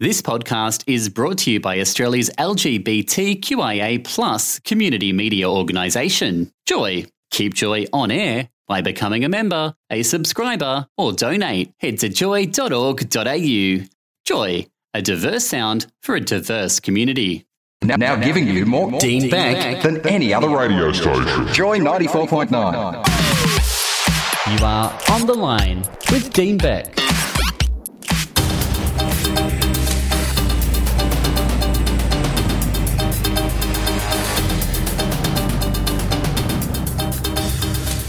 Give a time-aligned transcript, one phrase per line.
[0.00, 7.06] This podcast is brought to you by Australia's LGBTQIA plus community media organisation, Joy.
[7.30, 11.72] Keep Joy on air by becoming a member, a subscriber, or donate.
[11.78, 13.84] Head to joy.org.au.
[14.24, 17.46] Joy, a diverse sound for a diverse community.
[17.82, 19.80] Now, now giving you more Dean Beck.
[19.82, 21.46] than any other radio station.
[21.52, 24.58] Joy 94.9.
[24.58, 27.03] You are on the line with Dean Beck.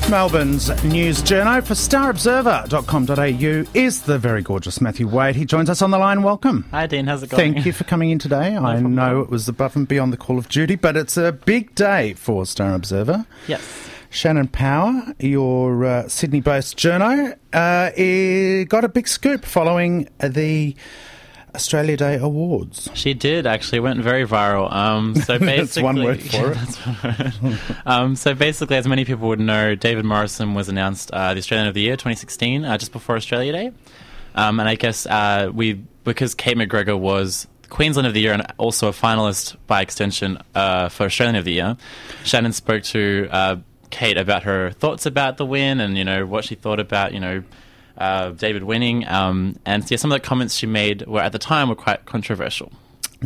[0.09, 5.35] Melbourne's news journo for starobserver.com.au is the very gorgeous Matthew Wade.
[5.35, 6.21] He joins us on the line.
[6.21, 6.65] Welcome.
[6.71, 7.07] Hi, Dean.
[7.07, 7.53] How's it going?
[7.53, 8.55] Thank you for coming in today.
[8.55, 11.73] I know it was above and beyond the call of duty, but it's a big
[11.73, 13.25] day for Star Observer.
[13.47, 13.89] Yes.
[14.11, 20.75] Shannon Power, your uh, Sydney based journo, uh, got a big scoop following the
[21.55, 22.89] Australia Day Awards.
[22.93, 23.79] She did actually.
[23.79, 24.71] Went very viral.
[24.71, 27.43] Um, so basically, That's one word for it.
[27.43, 27.59] Word.
[27.85, 31.67] um, so basically, as many people would know, David Morrison was announced uh, the Australian
[31.67, 33.71] of the Year 2016 uh, just before Australia Day.
[34.35, 38.45] Um, and I guess uh, we because Kate McGregor was Queensland of the Year and
[38.57, 41.77] also a finalist by extension uh, for Australian of the Year.
[42.23, 43.55] Shannon spoke to uh,
[43.89, 47.19] Kate about her thoughts about the win and you know what she thought about you
[47.19, 47.43] know
[47.97, 49.07] uh, David winning.
[49.07, 52.05] Um, and yeah, some of the comments she made were at the time were quite
[52.05, 52.71] controversial.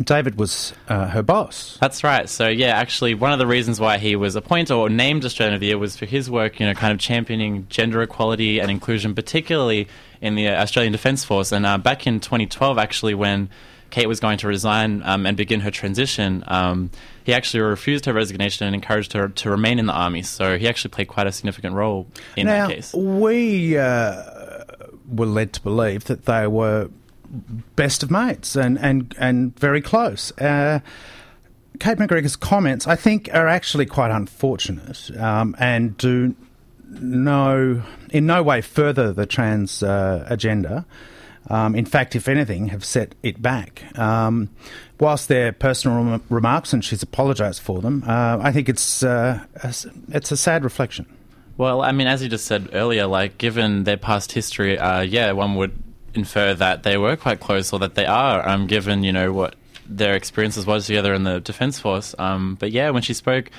[0.04, 1.76] David was uh, her boss.
[1.80, 2.28] That's right.
[2.28, 5.60] So yeah, actually, one of the reasons why he was appointed or named Australian of
[5.60, 9.14] the Year was for his work, you know, kind of championing gender equality and inclusion,
[9.14, 9.88] particularly
[10.20, 11.52] in the uh, Australian Defence Force.
[11.52, 13.50] And uh, back in 2012, actually, when
[13.90, 16.90] Kate was going to resign um, and begin her transition, um,
[17.24, 20.22] he actually refused her resignation and encouraged her to remain in the army.
[20.22, 22.94] So he actually played quite a significant role in now, that case.
[22.94, 24.39] we uh,
[25.10, 26.88] were led to believe that they were
[27.76, 30.32] best of mates and, and, and very close.
[30.38, 30.80] Uh,
[31.78, 36.34] Kate McGregor's comments, I think, are actually quite unfortunate um, and do
[36.88, 40.84] no, in no way further the trans uh, agenda.
[41.48, 43.82] Um, in fact, if anything, have set it back.
[43.98, 44.50] Um,
[45.00, 49.44] whilst they're personal rem- remarks, and she's apologised for them, uh, I think it's uh,
[49.64, 51.06] it's a sad reflection.
[51.60, 55.30] Well, I mean, as you just said earlier, like given their past history, uh, yeah,
[55.32, 55.76] one would
[56.14, 59.56] infer that they were quite close, or that they are, um, given you know what
[59.86, 62.14] their experiences was together in the defence force.
[62.18, 63.50] Um, but yeah, when she spoke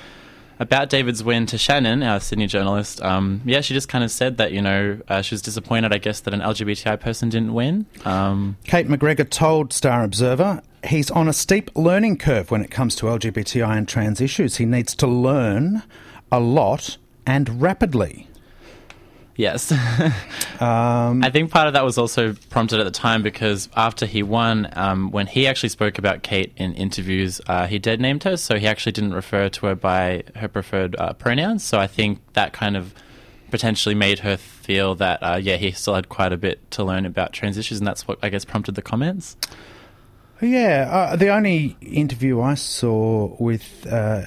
[0.58, 4.36] about David's win to Shannon, our Sydney journalist, um, yeah, she just kind of said
[4.38, 7.86] that you know uh, she was disappointed, I guess, that an LGBTI person didn't win.
[8.04, 12.96] Um, Kate McGregor told Star Observer he's on a steep learning curve when it comes
[12.96, 14.56] to LGBTI and trans issues.
[14.56, 15.84] He needs to learn
[16.32, 16.96] a lot
[17.26, 18.28] and rapidly.
[19.36, 19.72] Yes.
[20.60, 24.22] Um, I think part of that was also prompted at the time because after he
[24.22, 28.36] won, um, when he actually spoke about Kate in interviews, uh, he dead named her,
[28.36, 31.64] so he actually didn't refer to her by her preferred uh, pronouns.
[31.64, 32.94] So I think that kind of
[33.50, 37.06] potentially made her feel that, uh, yeah, he still had quite a bit to learn
[37.06, 39.36] about trans issues, and that's what I guess prompted the comments.
[40.40, 44.22] Yeah, uh, the only interview I saw with uh,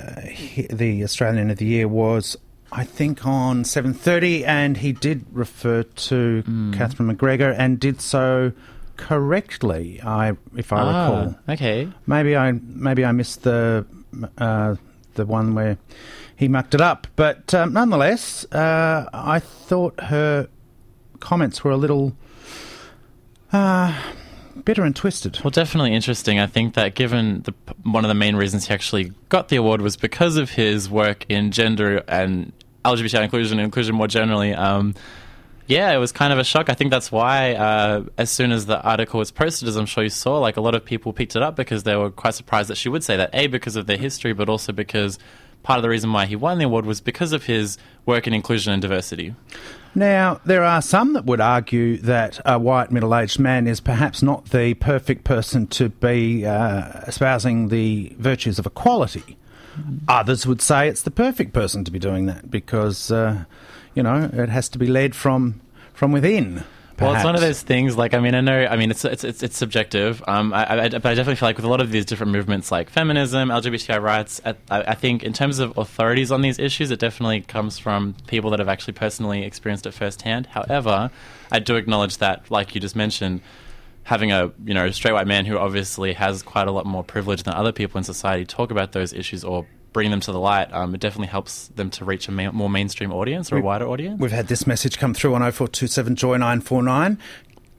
[0.70, 2.38] the Australian of the Year was,
[2.78, 6.44] I think, on seven thirty, and he did refer to
[6.76, 8.52] Catherine McGregor and did so
[8.98, 10.02] correctly.
[10.04, 11.88] I, if I recall, Ah, okay.
[12.06, 13.86] maybe I maybe I missed the
[14.38, 14.76] uh,
[15.14, 15.78] the one where
[16.36, 20.50] he mucked it up, but um, nonetheless, uh, I thought her
[21.22, 22.14] comments were a little
[23.54, 23.98] uh,
[24.66, 25.40] bitter and twisted.
[25.44, 26.40] Well, definitely interesting.
[26.40, 27.54] I think that given the
[27.84, 31.26] one of the main reasons he actually got the award was because of his work
[31.30, 32.52] in gender and
[32.86, 34.54] LGBT inclusion and inclusion more generally.
[34.54, 34.96] Um,
[35.68, 36.70] yeah, it was kind of a shock.
[36.70, 40.04] I think that's why, uh, as soon as the article was posted, as I'm sure
[40.04, 42.70] you saw, like a lot of people picked it up because they were quite surprised
[42.70, 43.32] that she would say that.
[43.34, 45.18] A, because of their history, but also because
[45.64, 48.34] part of the reason why he won the award was because of his work in
[48.34, 49.34] inclusion and diversity.
[49.96, 54.22] Now, there are some that would argue that a white middle aged man is perhaps
[54.22, 59.38] not the perfect person to be uh, espousing the virtues of equality.
[60.08, 63.46] Others would say it's the perfect person to be doing that because, uh,
[63.94, 65.62] you know, it has to be led from
[65.94, 66.64] from within.
[67.00, 67.98] Well, it's one of those things.
[67.98, 68.66] Like, I mean, I know.
[68.66, 70.24] I mean, it's it's it's, it's subjective.
[70.28, 72.72] Um, I, I, but I definitely feel like with a lot of these different movements,
[72.72, 77.00] like feminism, LGBTI rights, I, I think in terms of authorities on these issues, it
[77.00, 80.48] definitely comes from people that have actually personally experienced it firsthand.
[80.48, 81.12] However,
[81.52, 83.42] I do acknowledge that, like you just mentioned,
[84.06, 87.44] having a you know straight white man who obviously has quite a lot more privilege
[87.44, 90.72] than other people in society talk about those issues or bring them to the light,
[90.74, 93.88] um, it definitely helps them to reach a ma- more mainstream audience or a wider
[93.88, 94.20] audience.
[94.20, 97.18] We've had this message come through on 0427 Joy 949.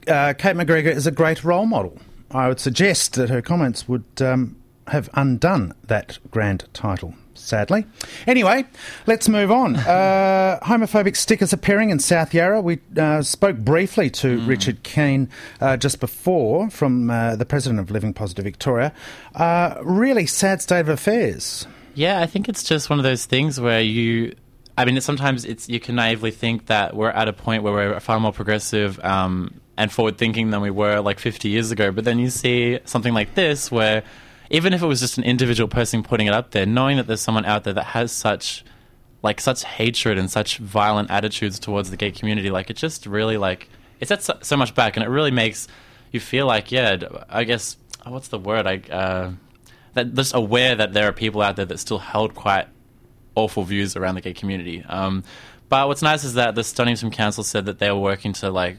[0.07, 1.99] Uh, Kate McGregor is a great role model.
[2.31, 4.57] I would suggest that her comments would um,
[4.87, 7.13] have undone that grand title.
[7.37, 7.85] Sadly.
[8.25, 8.65] Anyway,
[9.05, 9.77] let's move on.
[9.87, 12.61] Uh, homophobic stickers appearing in South Yarra.
[12.61, 15.29] We uh, spoke briefly to Richard Keane
[15.61, 18.93] uh, just before from uh, the president of Living Positive Victoria.
[19.33, 21.65] Uh, really sad state of affairs.
[21.95, 24.35] Yeah, I think it's just one of those things where you.
[24.77, 27.99] I mean, sometimes it's you can naively think that we're at a point where we're
[27.99, 31.91] far more progressive um, and forward thinking than we were like 50 years ago.
[31.91, 34.03] But then you see something like this where
[34.49, 37.21] even if it was just an individual person putting it up there, knowing that there's
[37.21, 38.63] someone out there that has such
[39.23, 43.37] like such hatred and such violent attitudes towards the gay community, like it just really
[43.37, 45.67] like it sets so, much back, and it really makes
[46.11, 46.97] you feel like yeah,
[47.29, 49.31] I guess oh, what's the word I uh,
[49.93, 52.67] that just aware that there are people out there that still held quite
[53.35, 54.83] awful views around the gay community.
[54.87, 55.23] Um,
[55.69, 58.77] but what's nice is that the Stonnington Council said that they were working to like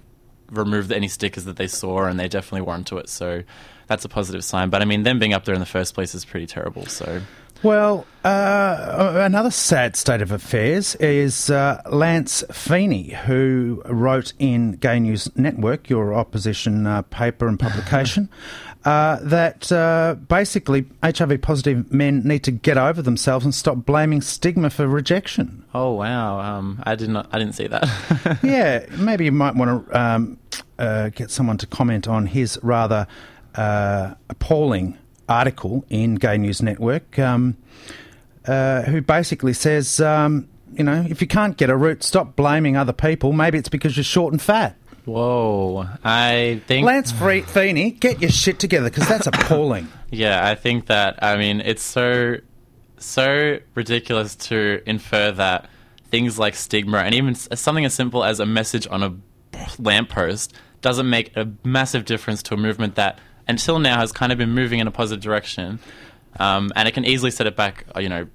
[0.50, 3.08] remove any stickers that they saw, and they definitely weren't onto it.
[3.08, 3.42] So
[3.86, 4.70] that's a positive sign.
[4.70, 6.86] But I mean, them being up there in the first place is pretty terrible.
[6.86, 7.20] So.
[7.60, 15.00] Well, uh, another sad state of affairs is uh, Lance Feeney, who wrote in Gay
[15.00, 18.28] News Network, your opposition uh, paper and publication,
[18.88, 24.22] uh, that uh, basically HIV positive men need to get over themselves and stop blaming
[24.22, 25.62] stigma for rejection.
[25.74, 26.40] Oh wow!
[26.40, 27.28] Um, I did not.
[27.30, 28.38] I didn't see that.
[28.42, 30.38] yeah, maybe you might want to um,
[30.78, 33.06] uh, get someone to comment on his rather
[33.54, 34.96] appalling
[35.28, 37.58] article in Gay News Network, um,
[38.46, 42.74] uh, who basically says, um, you know, if you can't get a root, stop blaming
[42.78, 43.34] other people.
[43.34, 44.77] Maybe it's because you're short and fat.
[45.08, 49.88] Whoa, I think Lance Fre- Feeney, get your shit together because that's appalling.
[50.10, 51.22] yeah, I think that.
[51.22, 52.36] I mean, it's so
[52.98, 55.68] so ridiculous to infer that
[56.10, 59.14] things like stigma and even something as simple as a message on a
[59.78, 64.38] lamppost doesn't make a massive difference to a movement that until now has kind of
[64.38, 65.78] been moving in a positive direction,
[66.38, 67.84] um, and it can easily set it back.
[67.96, 68.26] uh, You know,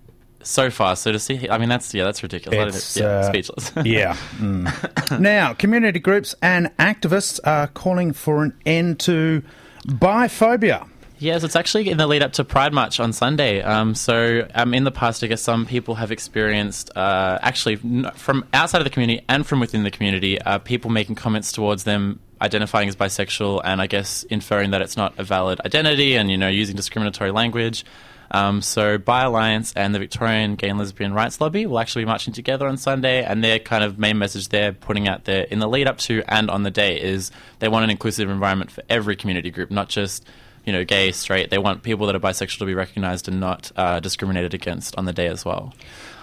[0.44, 0.96] so far.
[0.96, 2.76] So to see, I mean, that's yeah, that's ridiculous.
[2.76, 3.72] It's, yeah, uh, speechless.
[3.84, 4.16] yeah.
[4.38, 5.20] Mm.
[5.20, 9.44] now, community groups and activists are calling for an end to
[9.88, 10.88] biphobia.
[11.20, 13.62] Yes, it's actually in the lead up to Pride March on Sunday.
[13.62, 18.12] Um, so, um, in the past, I guess some people have experienced, uh, actually, n-
[18.16, 21.86] from outside of the community and from within the community, uh, people making comments towards
[21.86, 26.30] them identifying as bisexual and I guess inferring that it's not a valid identity and,
[26.30, 27.86] you know, using discriminatory language.
[28.32, 32.08] Um, so, Bi Alliance and the Victorian Gay and Lesbian Rights Lobby will actually be
[32.08, 35.60] marching together on Sunday, and their kind of main message they're putting out there in
[35.60, 38.84] the lead up to and on the day is they want an inclusive environment for
[38.90, 40.26] every community group, not just
[40.66, 41.50] you know, gay, straight.
[41.50, 45.06] They want people that are bisexual to be recognised and not uh, discriminated against on
[45.06, 45.74] the day as well.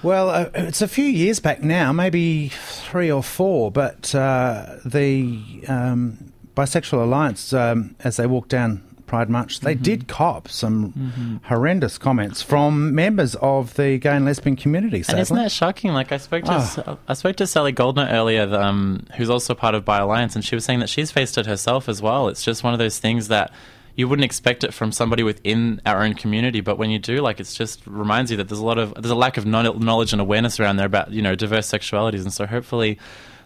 [0.02, 5.62] Well, uh, it's a few years back now, maybe three or four, but uh, the
[5.69, 9.83] um, Bisexual Alliance, um, as they walked down Pride March, they mm-hmm.
[9.83, 11.37] did cop some mm-hmm.
[11.43, 15.03] horrendous comments from members of the gay and lesbian community.
[15.09, 15.93] And isn't that shocking?
[15.93, 16.99] Like I spoke to oh.
[17.09, 20.55] I spoke to Sally Goldner earlier, um, who's also part of Bi Alliance, and she
[20.55, 22.29] was saying that she's faced it herself as well.
[22.29, 23.53] It's just one of those things that
[23.97, 27.41] you wouldn't expect it from somebody within our own community, but when you do, like,
[27.41, 30.21] it just reminds you that there's a lot of there's a lack of knowledge and
[30.21, 32.97] awareness around there about you know diverse sexualities, and so hopefully,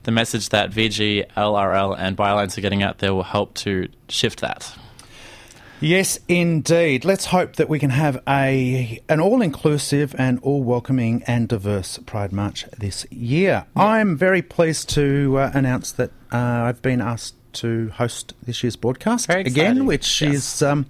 [0.03, 3.89] the message that VG, LRL, and Bi Alliance are getting out there will help to
[4.11, 4.77] shift that.
[5.85, 7.05] Yes, indeed.
[7.05, 11.99] Let's hope that we can have a an all inclusive and all welcoming and diverse
[12.07, 13.67] Pride March this year.
[13.77, 13.83] Yeah.
[13.83, 18.77] I'm very pleased to uh, announce that uh, I've been asked to host this year's
[18.77, 20.35] broadcast again, which yes.
[20.35, 20.87] is um,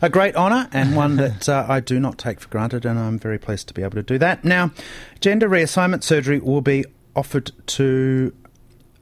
[0.00, 3.18] a great honour and one that uh, I do not take for granted, and I'm
[3.18, 4.44] very pleased to be able to do that.
[4.44, 4.70] Now,
[5.20, 6.84] gender reassignment surgery will be
[7.16, 8.32] offered to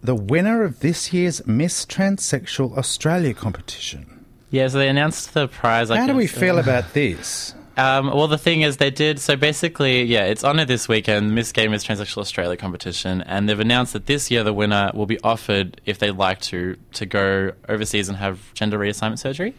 [0.03, 4.14] the winner of this year's Miss Transsexual Australia competition.
[4.55, 5.89] Yeah, so they announced the prize.
[5.89, 7.57] How do we feel about this?
[7.77, 9.19] Um, well, the thing is, they did.
[9.19, 13.49] So basically, yeah, it's on it this weekend, Miss Gay Miss Transsexual Australia competition, and
[13.49, 17.05] they've announced that this year the winner will be offered, if they'd like to, to
[17.05, 19.57] go overseas and have gender reassignment surgery.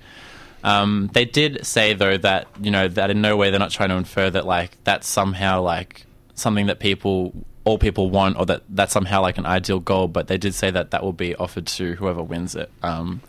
[0.64, 3.90] Um, they did say though that you know that in no way they're not trying
[3.90, 7.34] to infer that like that's somehow like something that people
[7.66, 10.08] all people want or that that's somehow like an ideal goal.
[10.08, 12.72] But they did say that that will be offered to whoever wins it.
[12.82, 13.22] Um,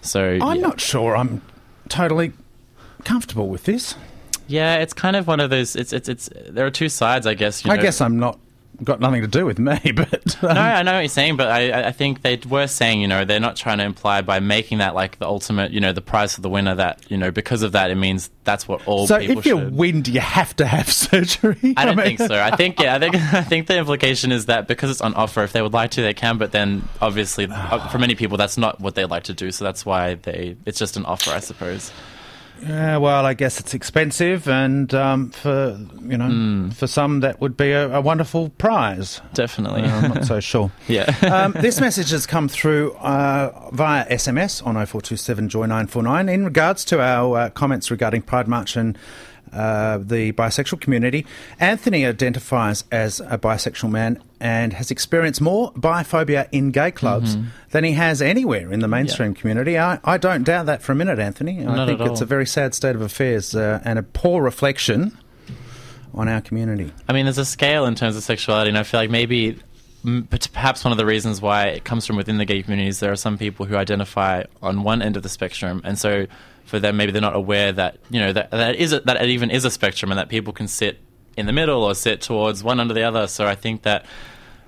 [0.00, 0.62] so I'm yeah.
[0.62, 1.16] not sure.
[1.16, 1.42] I'm
[1.88, 2.32] totally
[3.04, 3.94] comfortable with this.
[4.46, 5.76] Yeah, it's kind of one of those.
[5.76, 6.28] It's it's it's.
[6.48, 7.64] There are two sides, I guess.
[7.66, 7.82] I know.
[7.82, 8.38] guess I'm not
[8.84, 11.48] got nothing to do with me, but um, No, I know what you're saying, but
[11.48, 14.78] I, I think they were saying, you know, they're not trying to imply by making
[14.78, 17.62] that like the ultimate, you know, the prize for the winner that, you know, because
[17.62, 19.74] of that, it means that's what all so people if you should.
[19.74, 21.74] win, do you have to have surgery?
[21.76, 22.40] I don't mean- think so.
[22.40, 22.94] I think yeah.
[22.94, 25.72] I think I think the implication is that because it's on offer, if they would
[25.72, 26.38] like to, they can.
[26.38, 29.50] But then obviously, uh, for many people, that's not what they like to do.
[29.50, 30.56] So that's why they.
[30.66, 31.92] It's just an offer, I suppose.
[32.62, 36.70] Yeah, well, I guess it's expensive, and um, for you know, Hmm.
[36.70, 39.20] for some that would be a, a wonderful prize.
[39.34, 39.82] Definitely.
[39.82, 40.70] Uh, I'm not so sure.
[40.88, 41.04] yeah.
[41.32, 46.84] um, this message has come through uh, via SMS on 0427 Joy 949 in regards
[46.86, 48.98] to our uh, comments regarding Pride March and
[49.52, 51.26] uh, the bisexual community.
[51.58, 57.48] Anthony identifies as a bisexual man and has experienced more biphobia in gay clubs Mm-hmm.
[57.70, 59.78] than he has anywhere in the mainstream community.
[59.78, 61.60] I, I don't doubt that for a minute, Anthony.
[61.60, 65.16] I Not think it's a very sad state of affairs uh, and a poor reflection
[66.14, 66.92] on our community.
[67.08, 69.58] I mean, there's a scale in terms of sexuality, and I feel like maybe,
[70.52, 73.16] perhaps one of the reasons why it comes from within the gay communities, there are
[73.16, 76.26] some people who identify on one end of the spectrum, and so
[76.64, 79.28] for them, maybe they're not aware that you know that that is a, that it
[79.28, 80.98] even is a spectrum, and that people can sit
[81.36, 83.26] in the middle or sit towards one under the other.
[83.26, 84.04] So I think that.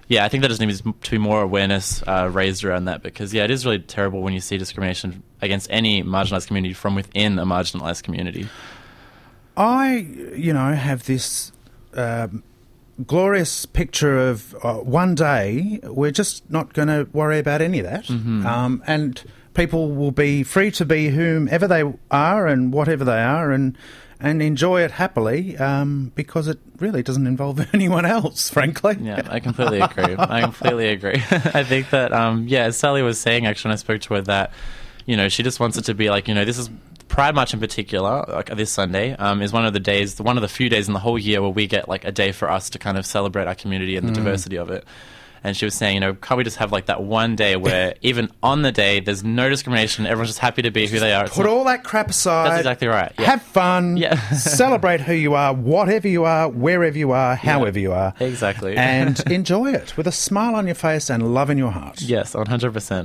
[0.08, 3.32] Yeah, I think there just needs to be more awareness uh, raised around that because,
[3.32, 7.38] yeah, it is really terrible when you see discrimination against any marginalised community from within
[7.38, 8.46] a marginalised community.
[9.56, 11.52] I, you know, have this
[11.94, 12.42] um,
[13.06, 17.86] glorious picture of uh, one day we're just not going to worry about any of
[17.86, 19.22] that, um, and
[19.54, 23.76] people will be free to be whomever they are and whatever they are, and
[24.20, 28.96] and enjoy it happily um, because it really doesn't involve anyone else, frankly.
[29.00, 30.14] Yeah, I completely agree.
[30.16, 31.14] I completely agree.
[31.30, 34.20] I think that, um, yeah, as Sally was saying, actually, when I spoke to her,
[34.22, 34.52] that,
[35.06, 36.70] you know, she just wants it to be like, you know, this is
[37.12, 40.40] Pride March in particular, like this Sunday, um, is one of the days, one of
[40.40, 42.70] the few days in the whole year where we get like a day for us
[42.70, 44.86] to kind of celebrate our community and the diversity of it.
[45.44, 47.94] And she was saying, you know, can't we just have like that one day where
[48.02, 51.24] even on the day there's no discrimination, everyone's just happy to be who they are.
[51.24, 52.46] It's Put not- all that crap aside.
[52.50, 53.26] That's exactly right, yeah.
[53.26, 53.96] Have fun.
[54.02, 54.14] Yeah.
[54.32, 58.14] celebrate who you are, whatever you are, wherever you are, however you are.
[58.20, 58.76] Exactly.
[58.76, 62.00] And enjoy it with a smile on your face and love in your heart.
[62.02, 62.42] yes, 100%.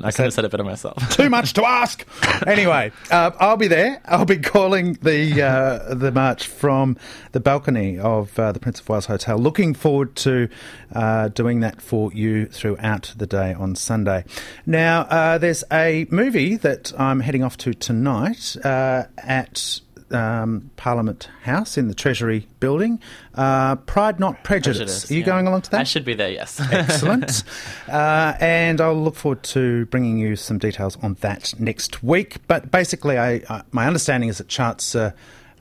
[0.03, 0.98] I couldn't have said it better myself.
[1.15, 2.06] Too much to ask.
[2.46, 4.01] Anyway, uh, I'll be there.
[4.06, 6.98] I'll be calling the uh, the march from
[7.32, 9.38] the balcony of uh, the Prince of Wales Hotel.
[9.38, 10.50] Looking forward to
[10.94, 14.24] uh, doing that for you throughout the day on Sunday.
[14.65, 19.81] Now, uh, there's a movie that I'm heading off to tonight uh, at.
[20.10, 23.01] Um, Parliament House in the Treasury building.
[23.36, 24.77] Uh, Pride Not Prejudice.
[24.77, 25.25] Prejudice, Are you yeah.
[25.25, 25.81] going along to that?
[25.81, 26.62] I should be there, yes.
[26.72, 27.43] Excellent.
[27.89, 32.38] uh, and I'll look forward to bringing you some details on that next week.
[32.48, 35.12] But basically, I, uh, my understanding is it charts, uh,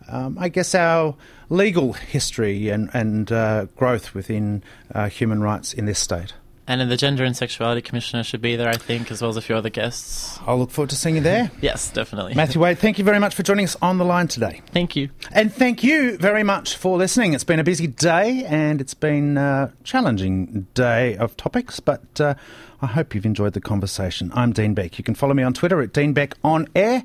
[0.08, 1.16] um, I guess, our
[1.48, 4.62] legal history and, and uh, growth within
[4.94, 6.34] uh, human rights in this state.
[6.68, 9.36] And then the Gender and Sexuality Commissioner should be there, I think, as well as
[9.36, 10.38] a few other guests.
[10.46, 11.50] I'll look forward to seeing you there.
[11.60, 12.34] Yes, definitely.
[12.34, 14.62] Matthew Wade, thank you very much for joining us on the line today.
[14.72, 15.10] Thank you.
[15.30, 17.34] And thank you very much for listening.
[17.34, 22.34] It's been a busy day and it's been a challenging day of topics, but uh,
[22.82, 24.32] I hope you've enjoyed the conversation.
[24.34, 24.98] I'm Dean Beck.
[24.98, 27.04] You can follow me on Twitter at Dean Beck on air.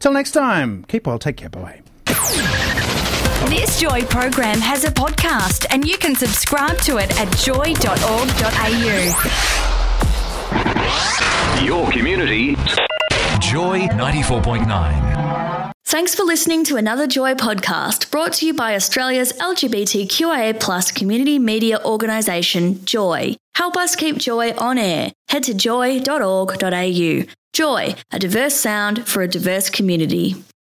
[0.00, 1.82] Till next time, keep well, take care, bye.
[3.48, 7.74] This Joy program has a podcast and you can subscribe to it at joy.org.au.
[11.64, 12.56] Your community.
[13.40, 15.72] Joy 94.9.
[15.84, 21.38] Thanks for listening to another Joy podcast brought to you by Australia's LGBTQIA plus community
[21.38, 23.36] media organisation, Joy.
[23.54, 25.12] Help us keep Joy on air.
[25.28, 27.22] Head to joy.org.au.
[27.52, 30.34] Joy, a diverse sound for a diverse community.